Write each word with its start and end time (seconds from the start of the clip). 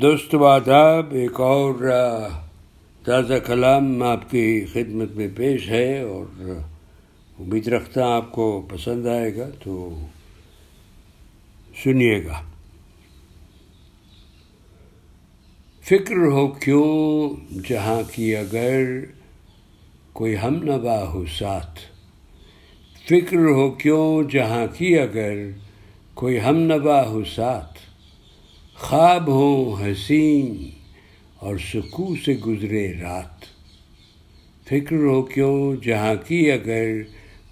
دوست 0.00 0.34
آداب 0.34 1.06
ایک 1.10 1.40
اور 1.40 1.74
تازہ 3.04 3.34
کلام 3.46 4.02
آپ 4.02 4.30
کی 4.30 4.64
خدمت 4.72 5.10
میں 5.10 5.28
پیش 5.36 5.68
ہے 5.68 6.00
اور 6.00 6.24
امید 7.38 7.68
رکھتا 7.68 8.06
ہوں 8.06 8.12
آپ 8.12 8.32
کو 8.32 8.66
پسند 8.68 9.06
آئے 9.06 9.36
گا 9.36 9.48
تو 9.62 9.98
سنیے 11.84 12.26
گا۔ 12.26 12.42
فکر 15.82 16.16
ہو 16.16 16.48
کیوں 16.48 17.36
جہاں 17.68 18.02
کی 18.14 18.36
اگر 18.36 19.00
کوئی 20.12 20.36
ہم 20.44 20.54
نوا 20.62 21.08
ہو 21.08 21.24
ساتھ؟ 21.38 21.80
فکر 23.08 23.36
ہو 23.36 23.70
کیوں 23.70 24.22
جہاں 24.30 24.66
کی 24.78 24.98
اگر 24.98 25.50
کوئی 26.14 26.40
ہم 26.40 26.56
نوا 26.56 27.06
ہو 27.06 27.24
ساتھ؟ 27.24 27.91
خواب 28.82 29.28
ہوں 29.28 29.82
حسین 29.82 30.70
اور 31.36 31.56
سکو 31.58 32.14
سے 32.24 32.32
گزرے 32.34 32.92
رات۔ 33.00 33.44
فکر 34.64 34.96
ہو 34.96 35.22
کیوں؟ 35.22 35.84
جہاں 35.84 36.14
کی 36.28 36.52
اگر 36.52 36.88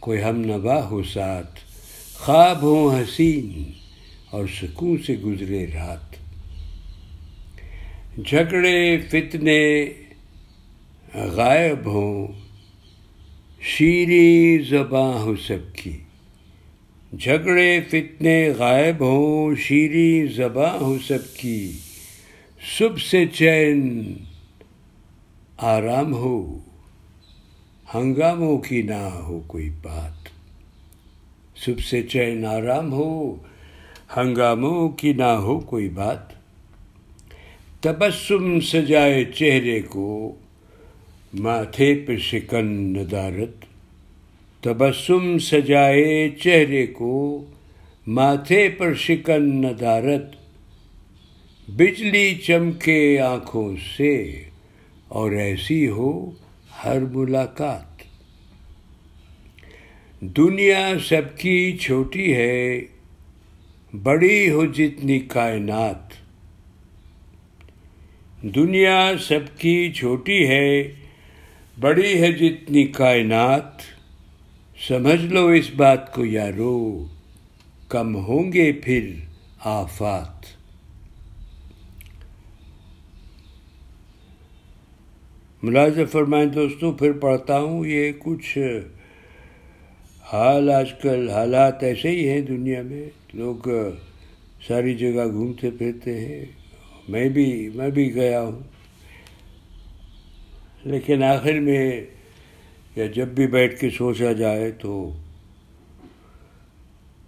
کوئی 0.01 0.23
ہم 0.23 0.41
نوا 0.41 0.89
ہو 0.89 1.03
ساتھ۔ 1.03 1.61
خواب 2.15 2.63
ہوں 2.63 3.01
حسین 3.01 3.73
اور 4.31 4.45
سکو 4.61 4.97
سے 5.07 5.15
گزرے 5.15 5.67
رات۔ 5.75 6.15
جھگڑے، 8.27 8.99
فتنے 8.99 9.87
غائب 11.15 11.87
ہوں۔ 11.87 12.27
شیریں 13.61 14.71
زباں 14.71 15.19
ہو 15.19 15.37
سب 15.37 15.77
کی۔ 15.77 15.99
جھگڑے 17.19 17.81
فتنے 17.81 18.51
غائب 18.51 19.05
ہوں، 19.05 19.55
شیریں 19.55 20.33
زباں 20.33 20.79
ہو 20.81 20.99
سب 21.07 21.37
کی۔ 21.37 21.73
صبح 22.79 22.97
سے 23.11 23.27
چین 23.27 24.13
آرام 25.57 26.15
ہو، 26.15 26.59
ہنگاموں 27.95 28.59
کی 28.59 28.83
نہ 28.83 28.95
ہو 28.95 29.41
کوئی 29.47 29.71
بات۔ 29.83 30.29
صبح 31.59 31.83
سے 31.91 32.03
چین 32.03 32.47
آرام 32.47 32.93
ہو، 32.93 33.37
ہنگاموں 34.17 34.89
کی 34.89 35.13
نہ 35.13 35.23
ہو 35.23 35.61
کوئی 35.61 35.89
بات۔ 35.89 36.33
تبسم 37.81 38.61
سجائے 38.61 39.25
چہرے 39.25 39.83
کو، 39.83 40.35
ماتھے 41.35 41.95
پہ 41.95 42.17
شکن 42.17 42.67
ندارت۔ 42.67 43.70
تبسم 44.63 45.39
سجائے 45.39 46.29
چہرے 46.43 46.87
کو، 46.87 47.45
ماتھے 48.07 48.69
پر 48.69 48.95
شکن 48.95 49.61
ندارت، 49.61 50.37
بجلی 51.71 52.35
چمکے 52.35 53.21
آنکھوں 53.21 53.77
سے، 53.97 54.43
اور 55.09 55.33
ایسی 55.33 55.89
ہو 55.89 56.31
ہر 56.85 57.01
ملاقات۔ 57.01 58.03
دنیا 60.21 60.93
سب 61.09 61.39
کی 61.39 61.77
چھوٹی 61.77 62.35
ہے، 62.35 62.81
بڑی 64.03 64.51
ہو 64.51 64.67
جتنی 64.67 65.19
کائنات۔ 65.19 66.11
دنیا 68.43 69.13
سب 69.21 69.41
کی 69.59 69.93
چھوٹی 69.93 70.49
ہے، 70.49 70.83
بڑی 71.81 72.21
ہے 72.21 72.33
جتنی 72.33 72.87
کائنات۔ 72.87 74.00
سمجھ 74.89 75.25
لو 75.25 75.47
اس 75.47 75.71
بات 75.77 76.15
کو 76.15 76.25
یارو، 76.25 77.07
کم 77.89 78.17
ہوں 78.17 78.53
گے 78.53 78.73
پھر 78.73 79.15
آفات۔ 79.65 80.45
ملازم 85.63 86.05
فرمائیں 86.05 86.47
دوستوں 86.47 86.93
پھر 86.93 87.13
پڑھتا 87.13 87.61
ہوں، 87.61 87.87
یہ 87.87 88.13
کچھ 88.19 88.59
حال 90.33 90.71
آج 90.71 90.93
کل 91.03 91.31
حالات 91.31 91.83
ایسے 91.83 92.09
ہی 92.11 92.29
ہیں 92.29 92.41
دنیا 92.41 92.83
میں۔ 92.83 93.11
لوگ 93.35 93.69
ساری 94.69 94.95
جگہ 94.95 95.33
گھومتے 95.33 95.71
پھرتے 95.71 96.21
ہیں۔ 96.21 96.45
میں 97.09 97.29
بھی 97.29 97.71
میں 97.75 97.91
بھی 97.91 98.15
گیا 98.15 98.41
ہوں۔ 98.41 98.61
لیکن 100.85 101.23
آخر 101.23 101.53
میں 101.53 102.07
یا 102.97 103.07
جب 103.07 103.29
بھی 103.29 103.47
بیٹھ 103.47 103.81
کے 103.81 103.91
سوچا 103.91 104.33
جائے 104.33 104.71
تو 104.71 105.13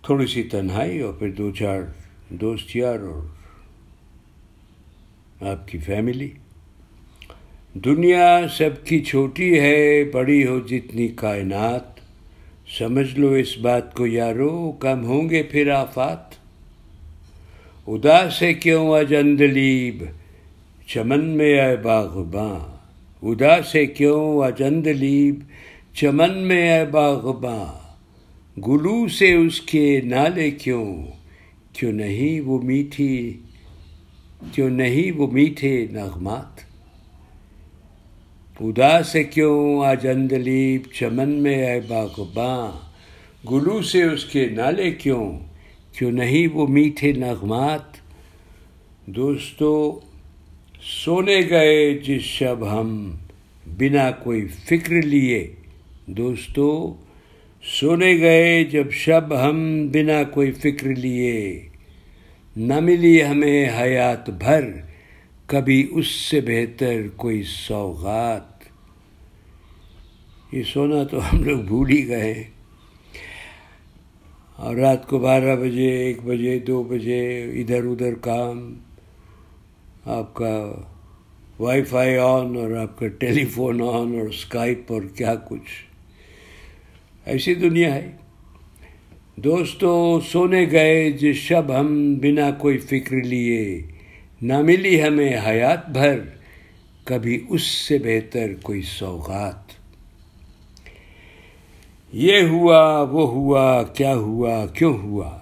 تھوڑی 0.03 0.27
سی 0.27 0.43
تنہائی 0.43 1.01
اور 1.01 1.13
پھر 1.13 1.31
دو 1.31 1.51
چار 1.51 1.81
دوست 2.29 2.77
یار 2.77 2.99
اور 2.99 3.23
آپ 5.47 5.69
کی 5.69 5.79
فیملی۔ 5.79 6.29
دنیا 7.75 8.41
سب 8.59 8.85
کی 8.85 9.01
چھوٹی 9.01 9.61
ہے، 9.61 10.05
بڑی 10.05 10.47
ہو 10.47 10.61
جتنی 10.61 11.09
کائنات۔ 11.09 11.83
سمجھ 12.79 13.19
لو 13.19 13.31
اس 13.31 13.59
بات 13.59 13.95
کو 13.95 14.07
یارو، 14.07 14.73
کم 14.73 15.05
ہوں 15.05 15.31
گے 15.31 15.43
پھر 15.43 15.71
آفات۔ 15.71 16.19
اداس 17.87 18.35
سے 18.35 18.55
کیوں 18.55 18.91
اجندلیب؟ 18.91 20.05
چمن 20.87 21.25
میں 21.25 21.61
آئے 21.61 21.77
باغباں 21.77 22.72
ادا 23.23 23.63
سے 23.63 23.87
کیوں 23.87 24.43
اجندلیب 24.43 25.41
چمن 25.95 26.39
میں 26.39 26.73
اے 26.73 26.85
باغباں؟ 26.85 27.67
گلو 28.61 29.09
سے 29.09 29.33
اس 29.33 29.61
کے 29.61 30.01
نالے 30.05 30.51
کیوں؟ 30.51 31.07
کیوں 31.73 31.93
نہیں 31.93 32.41
وہ 32.41 32.61
میٹھی، 32.63 33.39
کیوں 34.53 34.71
نہیں 34.71 35.13
وہ 35.13 35.27
میٹھے 35.27 35.87
نغمات؟ 35.91 36.61
ادا 38.61 39.03
سے 39.03 39.25
کیوں 39.25 39.85
آج 39.85 40.07
اندلیب 40.07 40.83
چمن 40.93 41.31
میں 41.31 41.67
اے 41.67 41.81
باغباں؟ 41.81 42.71
گلو 43.51 43.83
سے 43.83 44.03
اس 44.03 44.25
کے 44.25 44.47
نالے 44.47 44.91
کیوں؟ 44.91 45.39
کیوں 45.93 46.13
نہیں 46.13 46.49
وہ 46.53 46.67
میٹھے 46.67 47.13
نغمات؟ 47.13 47.97
دوستو 49.07 50.01
سونے 50.85 51.41
گئے 51.51 51.95
جس 51.95 52.23
شب 52.23 52.73
ہم 52.73 53.17
بنا 53.79 54.11
کوئی 54.11 54.47
فکر 54.47 54.93
لیے۔ 54.93 55.55
دوستو، 56.07 56.97
سونے 57.63 58.21
گئے 58.21 58.65
جب 58.65 58.91
شب 58.91 59.45
ہم 59.45 59.89
بنا 59.89 60.23
کوئی 60.23 60.53
فکر 60.53 60.89
لیے۔ 60.89 61.69
نہ 62.57 62.81
ملی 62.81 63.25
ہمیں 63.25 63.69
حیات 63.81 64.31
بھر، 64.31 64.65
کبھی 65.47 65.89
اس 65.91 66.07
سے 66.07 66.41
بہتر 66.41 67.09
کوئی 67.17 67.43
سوغات۔ 67.43 68.63
یہ 70.53 70.63
سونا 70.63 71.05
تو 71.05 71.33
ہم 71.33 71.45
لوگ 71.45 71.59
بھول 71.59 71.91
ہی 71.91 72.09
گئے۔ 72.09 72.45
اور 74.57 74.77
رات 74.77 75.09
کو 75.09 75.19
بارہ 75.19 75.57
بجے، 75.57 75.91
ایک 75.91 76.19
بجے، 76.25 76.59
دو 76.59 76.83
بجے، 76.83 77.45
ادھر 77.45 77.85
ادھر 77.85 78.15
کام۔ 78.15 78.75
آپ 80.07 80.35
کا 80.35 80.73
وائی 81.59 81.83
فائی 81.83 82.17
آن 82.17 82.57
اور 82.57 82.77
آپ 82.77 82.99
کا 82.99 83.09
ٹیلی 83.09 83.45
فون 83.45 83.83
آن 83.83 84.19
اور 84.19 84.29
اسکائپ 84.29 84.93
اور 84.93 85.03
کیا 85.17 85.35
کچھ۔ 85.35 85.87
ایسی 87.27 87.55
دنیا 87.55 87.95
ہے۔ 87.95 88.11
دوستو 89.37 90.21
سونے 90.21 90.67
گئے 90.71 91.11
جس 91.11 91.37
شب 91.37 91.81
ہم 91.81 92.15
بنا 92.15 92.51
کوئی 92.51 92.79
فکر 92.79 93.17
لیے، 93.17 93.83
نہ 94.43 94.63
ملی 94.63 95.03
ہمیں 95.03 95.37
حیات 95.47 95.91
بھر، 95.91 96.21
کبھی 97.05 97.45
اس 97.49 97.63
سے 97.63 97.99
بہتر 97.99 98.47
کوئی 98.63 98.83
سوغات۔ 98.83 99.73
یہ 102.13 102.43
ہوا، 102.43 103.03
وہ 103.03 103.29
ہوا، 103.29 103.83
کیا 103.83 104.15
ہوا، 104.15 104.67
کیوں 104.67 104.99
ہوا؟ 104.99 105.39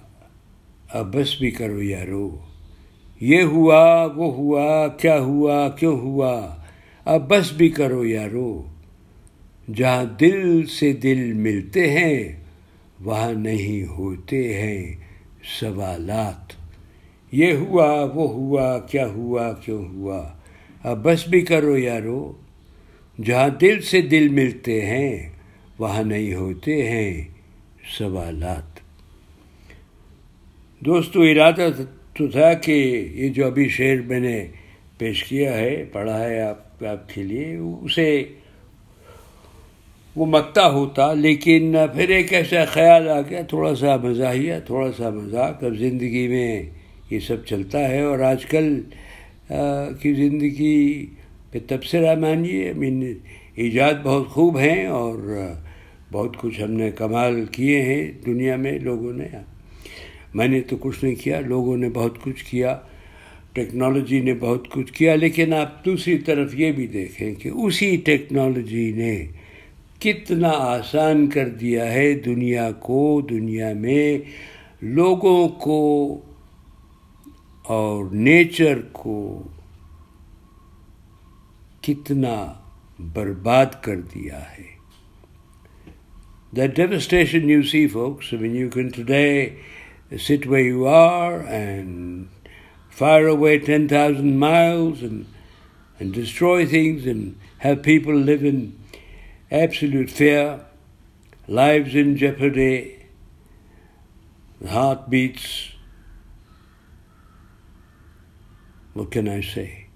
اب 0.88 1.14
بس 1.14 1.38
بھی 1.38 1.50
کرو 1.50 1.82
یارو۔ 1.82 2.38
یہ 3.20 3.42
ہوا، 3.42 4.08
وہ 4.16 4.34
ہوا، 4.34 4.88
کیا 4.88 5.20
ہوا، 5.20 5.68
کیوں 5.68 6.00
ہوا؟ 6.00 6.56
اب 7.04 7.28
بس 7.28 7.52
بھی 7.52 7.68
کرو 7.68 8.06
یارو۔ 8.06 8.62
جہاں 9.74 10.04
دل 10.04 10.66
سے 10.66 10.92
دل 10.92 11.32
ملتے 11.32 11.90
ہیں، 11.90 12.44
وہاں 13.00 13.32
نہیں 13.32 13.90
ہوتے 13.90 14.54
ہیں 14.54 14.94
سوالات۔ 15.60 16.52
یہ 17.32 17.52
ہوا، 17.52 18.04
وہ 18.14 18.28
ہوا، 18.28 18.78
کیا 18.78 19.06
ہوا، 19.06 19.52
کیوں 19.52 19.84
ہوا؟ 19.88 20.28
اب 20.84 21.04
بس 21.04 21.28
بھی 21.28 21.40
کرو 21.40 21.78
یارو۔ 21.78 22.32
جہاں 23.24 23.48
دل 23.48 23.80
سے 23.80 24.00
دل 24.00 24.28
ملتے 24.28 24.86
ہیں، 24.86 25.28
وہاں 25.78 26.02
نہیں 26.02 26.34
ہوتے 26.34 26.90
ہیں 26.90 27.24
سوالات۔ 27.98 28.80
دوستو، 30.80 31.22
ارادہ 31.22 31.68
تو 32.20 32.26
تھا 32.28 32.52
کہ 32.54 32.72
یہ 33.14 33.28
جو 33.28 33.46
ابھی 33.46 33.68
شعر 33.68 33.96
میں 34.06 34.20
نے 34.20 34.46
پیش 34.98 35.24
کیا 35.24 35.56
ہے، 35.56 35.84
پڑھا 35.92 36.18
ہے 36.24 36.40
آپ 36.40 36.84
آپ 36.84 37.08
کے 37.14 37.22
لیے، 37.22 37.56
اسے 37.56 38.24
وہ 40.16 40.26
مکتا 40.26 40.66
ہوتا، 40.70 41.12
لیکن 41.14 41.76
پھر 41.94 42.08
ایک 42.08 42.32
ایسا 42.32 42.64
خیال 42.64 43.08
آ 43.08 43.20
گیا، 43.20 43.40
تھوڑا 43.42 43.74
سا 43.74 43.96
مزاحیہ 43.96 44.54
تھوڑا 44.66 44.90
سا 44.96 45.10
مذاق 45.10 45.64
اب 45.64 45.74
زندگی 45.78 46.28
میں 46.28 46.62
یہ 47.10 47.18
سب 47.18 47.46
چلتا 47.46 47.88
ہے۔ 47.88 48.02
اور 48.02 48.18
آج 48.18 48.44
کل 48.46 48.80
کی 50.00 50.12
زندگی 50.14 51.06
پہ 51.50 51.58
تبصرہ 51.66 52.14
مانیے 52.14 52.72
مین 52.72 53.14
ایجاد 53.54 53.94
بہت 54.02 54.28
خوب 54.28 54.58
ہیں 54.58 54.86
اور 54.86 55.16
بہت 56.12 56.36
کچھ 56.36 56.60
ہم 56.60 56.70
نے 56.70 56.90
کمال 56.90 57.44
کیے 57.46 57.82
ہیں 57.82 58.12
دنیا 58.26 58.56
میں 58.56 58.78
لوگوں 58.78 59.12
نے۔ 59.12 59.28
میں 60.34 60.48
نے 60.48 60.60
تو 60.60 60.76
کچھ 60.80 61.04
نہیں 61.04 61.14
کیا، 61.14 61.40
لوگوں 61.40 61.76
نے 61.76 61.88
بہت 61.88 62.22
کچھ 62.22 62.44
کیا، 62.44 62.78
ٹیکنالوجی 63.52 64.20
نے 64.20 64.34
بہت 64.34 64.68
کچھ 64.70 64.92
کیا، 64.92 65.14
لیکن 65.14 65.54
آپ 65.54 65.84
دوسری 65.84 66.18
طرف 66.18 66.54
یہ 66.54 66.72
بھی 66.72 66.86
دیکھیں 66.86 67.34
کہ 67.34 67.48
اسی 67.48 67.96
ٹیکنالوجی 67.96 68.92
نے 68.92 69.26
کتنا 69.98 70.50
آسان 70.50 71.26
کر 71.26 71.48
دیا 71.48 71.92
ہے 71.92 72.14
دنیا 72.14 72.70
کو، 72.72 73.20
دنیا 73.30 73.72
میں 73.72 74.18
لوگوں 74.82 75.48
کو 75.48 76.20
اور 77.64 78.04
نیچر 78.12 78.78
کو 78.92 79.42
کتنا 81.80 82.52
برباد 82.98 83.66
کر 83.80 84.00
دیا 84.00 84.40
ہے۔ 84.50 84.68
The 86.56 86.66
devastation 86.66 87.50
you 87.50 87.62
see 87.62 87.86
focus 87.86 88.32
when 88.32 88.56
you 88.56 88.68
can 88.68 88.88
today 88.88 89.48
sit 90.10 90.46
where 90.46 90.62
you 90.62 90.86
are 90.88 91.38
and 91.48 92.48
fire 92.96 93.24
away 93.24 93.56
ten 93.66 93.86
thousand 93.88 94.36
miles 94.38 95.02
and 95.02 96.14
destroy 96.14 96.66
things 96.66 97.06
and 97.06 97.32
have 97.64 97.76
people 97.84 98.24
live 98.26 98.48
in 98.48 98.64
absolute 99.50 100.10
fear 100.10 100.46
lives 101.48 101.96
in 101.96 102.14
جیفرڈے 102.16 102.72
heart 104.72 105.08
beats 105.08 105.48
What 108.94 109.12
can 109.12 109.28
I 109.28 109.40
say? 109.40 109.86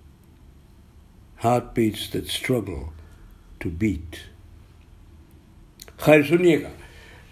Heartbeats 1.37 2.09
that 2.11 2.29
struggle 2.29 2.93
to 3.61 3.69
beat. 3.71 4.17
خیر 5.99 6.23
سنیے 6.23 6.63
گا 6.63 6.69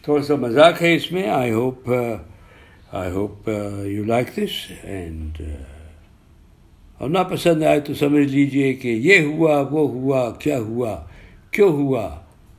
تھوڑا 0.04 0.22
سا 0.22 0.34
مذاق 0.36 0.82
ہے 0.82 0.94
اس 0.94 1.10
میں 1.12 1.26
I 1.28 1.52
hope 1.52 1.88
I 2.92 3.10
hope 3.10 3.48
you 3.86 4.04
like 4.04 4.36
this 4.36 4.56
and 4.82 5.40
اور 6.98 7.10
نہ 7.10 7.18
پسند 7.30 7.62
آئے 7.62 7.80
تو 7.80 7.94
سمجھ 7.94 8.26
لیجیے 8.26 8.72
کہ 8.74 8.88
یہ 8.88 9.24
ہوا 9.24 9.60
وہ 9.70 9.88
ہوا 9.90 10.30
کیا 10.40 10.58
ہوا 10.58 10.94
کیوں 11.50 11.70
ہوا 11.72 12.08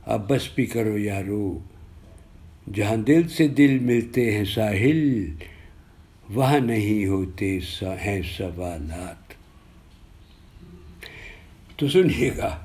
اب 0.06 0.28
بس 0.28 0.48
بھی 0.54 0.66
کرو 0.66 0.98
یارو 0.98 1.58
جہاں 2.74 2.96
دل 2.96 3.28
سے 3.28 3.48
دل 3.48 3.78
ملتے 3.78 4.30
ہیں 4.32 4.44
ساحل 4.44 5.00
وہاں 6.28 6.60
نہیں 6.60 7.06
ہوتے 7.06 7.58
ہیں 8.04 8.20
سوالات 8.36 9.32
تو 11.78 11.88
سنیے 11.88 12.30
گا 12.38 12.56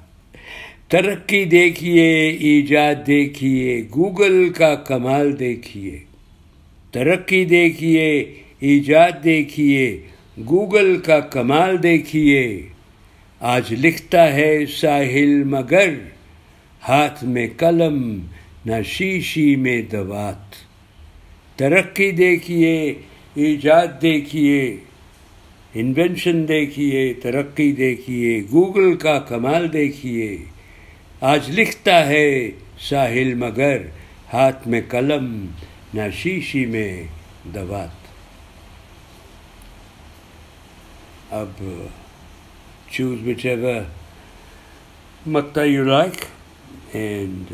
ترقی 0.88 1.46
دیکھیے 1.46 2.12
ایجاد 2.50 3.08
دیکھیے 3.08 3.82
گوگل 3.96 4.50
کا 4.50 4.76
کمال 4.76 5.40
دیکھیے 5.40 5.98
ترقی 6.92 7.46
دیکھیے، 7.46 8.34
ایجاد 8.60 9.12
دیکھیے، 9.24 10.02
گوگل 10.38 11.00
کا 11.00 11.20
کمال 11.20 11.84
دیکھیے۔ 11.84 12.68
آج 13.40 13.74
لکھتا 13.86 14.34
ہے 14.34 14.66
ساحل 14.66 15.44
مگر، 15.44 15.94
ہاتھ 16.88 17.24
میں 17.24 17.48
قلم، 17.58 18.20
نہ 18.66 18.82
شیشی 18.86 19.56
میں 19.56 19.82
دوات۔ 19.82 20.56
ترقی 21.60 22.12
دیکھیے، 22.12 22.94
ایجاد 23.36 23.88
دیکھیے، 24.02 24.78
انوینشن 25.74 26.48
دیکھیے، 26.48 27.14
ترقی 27.14 27.72
دیکھیے، 27.72 28.42
گوگل 28.52 28.96
کا 28.96 29.20
کمال 29.20 29.74
دیکھیے۔ 29.74 30.38
آج 31.22 31.60
لکھتا 31.60 32.08
ہے 32.08 32.50
ساحل 32.80 33.34
مگر، 33.34 33.78
ہاتھ 34.34 34.68
میں 34.68 34.82
قلم 34.90 35.46
نہ 35.94 36.02
شیشی 36.14 36.66
میں 36.66 37.04
دوات۔ 37.44 38.10
اب 41.34 41.64
چوز 42.90 43.28
وچ 43.28 43.46
ایور 43.46 43.82
مکتا 45.28 45.64
یو 45.64 45.84
لائک 45.84 46.26
اینڈ 46.94 47.54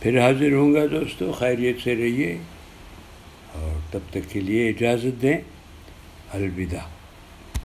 پھر 0.00 0.20
حاضر 0.20 0.52
ہوں 0.52 0.74
گا 0.74 0.80
دوستو، 0.90 1.32
خیریت 1.32 1.76
سے 1.84 1.94
رہیے 1.96 2.38
اور 3.52 3.78
تب 3.90 3.98
تک 4.10 4.30
کے 4.30 4.40
لیے 4.40 4.68
اجازت 4.68 5.22
دیں۔ 5.22 5.38
الوداع۔ 6.32 6.99